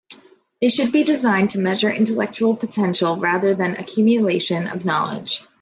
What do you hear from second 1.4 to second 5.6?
to measure intellectual potential rather than accumulation of knowledge.